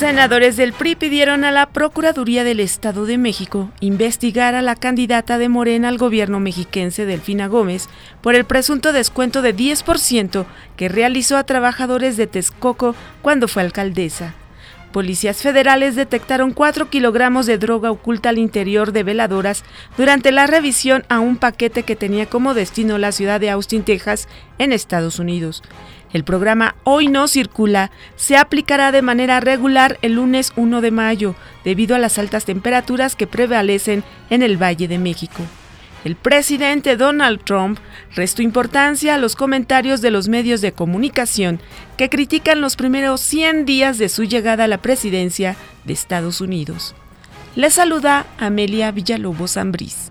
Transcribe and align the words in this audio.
Senadores 0.00 0.56
del 0.56 0.72
PRI 0.72 0.94
pidieron 0.94 1.44
a 1.44 1.50
la 1.50 1.66
Procuraduría 1.66 2.42
del 2.42 2.58
Estado 2.58 3.04
de 3.04 3.18
México 3.18 3.70
investigar 3.80 4.54
a 4.54 4.62
la 4.62 4.74
candidata 4.74 5.36
de 5.36 5.50
Morena 5.50 5.88
al 5.88 5.98
gobierno 5.98 6.40
mexiquense 6.40 7.04
Delfina 7.04 7.48
Gómez 7.48 7.86
por 8.22 8.34
el 8.34 8.46
presunto 8.46 8.94
descuento 8.94 9.42
de 9.42 9.54
10% 9.54 10.46
que 10.78 10.88
realizó 10.88 11.36
a 11.36 11.44
trabajadores 11.44 12.16
de 12.16 12.26
Texcoco 12.26 12.94
cuando 13.20 13.46
fue 13.46 13.60
alcaldesa. 13.60 14.32
Policías 14.92 15.40
federales 15.40 15.94
detectaron 15.94 16.52
4 16.52 16.90
kilogramos 16.90 17.46
de 17.46 17.58
droga 17.58 17.92
oculta 17.92 18.30
al 18.30 18.38
interior 18.38 18.90
de 18.90 19.04
veladoras 19.04 19.64
durante 19.96 20.32
la 20.32 20.48
revisión 20.48 21.04
a 21.08 21.20
un 21.20 21.36
paquete 21.36 21.84
que 21.84 21.94
tenía 21.94 22.26
como 22.26 22.54
destino 22.54 22.98
la 22.98 23.12
ciudad 23.12 23.38
de 23.38 23.50
Austin, 23.50 23.84
Texas, 23.84 24.26
en 24.58 24.72
Estados 24.72 25.20
Unidos. 25.20 25.62
El 26.12 26.24
programa 26.24 26.74
Hoy 26.82 27.06
no 27.06 27.28
circula 27.28 27.92
se 28.16 28.36
aplicará 28.36 28.90
de 28.90 29.02
manera 29.02 29.38
regular 29.38 29.96
el 30.02 30.14
lunes 30.14 30.52
1 30.56 30.80
de 30.80 30.90
mayo, 30.90 31.36
debido 31.62 31.94
a 31.94 32.00
las 32.00 32.18
altas 32.18 32.44
temperaturas 32.44 33.14
que 33.14 33.28
prevalecen 33.28 34.02
en 34.28 34.42
el 34.42 34.60
Valle 34.60 34.88
de 34.88 34.98
México. 34.98 35.44
El 36.04 36.16
presidente 36.16 36.96
Donald 36.96 37.44
Trump 37.44 37.78
restó 38.14 38.40
importancia 38.40 39.14
a 39.14 39.18
los 39.18 39.36
comentarios 39.36 40.00
de 40.00 40.10
los 40.10 40.28
medios 40.28 40.62
de 40.62 40.72
comunicación 40.72 41.60
que 41.98 42.08
critican 42.08 42.62
los 42.62 42.76
primeros 42.76 43.20
100 43.20 43.66
días 43.66 43.98
de 43.98 44.08
su 44.08 44.24
llegada 44.24 44.64
a 44.64 44.68
la 44.68 44.78
presidencia 44.78 45.56
de 45.84 45.92
Estados 45.92 46.40
Unidos. 46.40 46.94
Le 47.54 47.68
saluda 47.70 48.24
Amelia 48.38 48.92
Villalobos 48.92 49.58
Ambrís. 49.58 50.10